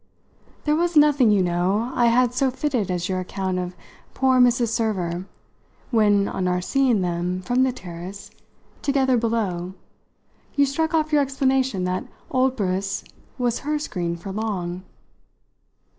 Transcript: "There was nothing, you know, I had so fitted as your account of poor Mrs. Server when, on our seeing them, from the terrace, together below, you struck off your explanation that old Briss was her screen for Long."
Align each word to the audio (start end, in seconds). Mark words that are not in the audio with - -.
"There 0.63 0.75
was 0.75 0.97
nothing, 0.97 1.29
you 1.29 1.43
know, 1.43 1.91
I 1.93 2.07
had 2.07 2.33
so 2.33 2.49
fitted 2.49 2.89
as 2.89 3.07
your 3.07 3.19
account 3.19 3.59
of 3.59 3.75
poor 4.15 4.39
Mrs. 4.39 4.69
Server 4.69 5.27
when, 5.91 6.27
on 6.27 6.47
our 6.47 6.59
seeing 6.59 7.01
them, 7.01 7.43
from 7.43 7.61
the 7.61 7.71
terrace, 7.71 8.31
together 8.81 9.15
below, 9.15 9.75
you 10.55 10.65
struck 10.65 10.95
off 10.95 11.11
your 11.13 11.21
explanation 11.21 11.83
that 11.83 12.05
old 12.31 12.55
Briss 12.55 13.03
was 13.37 13.59
her 13.59 13.77
screen 13.77 14.15
for 14.15 14.31
Long." 14.31 14.81